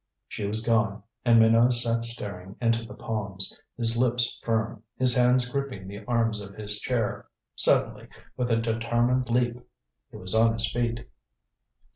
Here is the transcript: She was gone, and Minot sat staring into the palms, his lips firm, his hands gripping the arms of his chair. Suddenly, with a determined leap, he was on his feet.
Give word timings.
She 0.27 0.47
was 0.47 0.63
gone, 0.63 1.03
and 1.23 1.39
Minot 1.39 1.75
sat 1.75 2.03
staring 2.03 2.55
into 2.59 2.83
the 2.85 2.95
palms, 2.95 3.55
his 3.77 3.95
lips 3.97 4.39
firm, 4.41 4.81
his 4.97 5.15
hands 5.15 5.47
gripping 5.47 5.87
the 5.87 6.03
arms 6.05 6.41
of 6.41 6.55
his 6.55 6.79
chair. 6.79 7.27
Suddenly, 7.55 8.07
with 8.35 8.49
a 8.49 8.55
determined 8.57 9.29
leap, 9.29 9.59
he 10.09 10.17
was 10.17 10.33
on 10.33 10.53
his 10.53 10.71
feet. 10.71 11.07